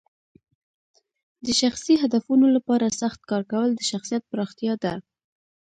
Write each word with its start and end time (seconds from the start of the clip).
د 1.45 1.47
شخصي 1.61 1.93
هدفونو 2.03 2.45
لپاره 2.55 2.95
سخت 3.01 3.19
کار 3.29 3.43
کول 3.51 3.69
د 3.75 3.81
شخصیت 3.91 4.23
پراختیا 4.31 4.73
ده. 4.83 4.93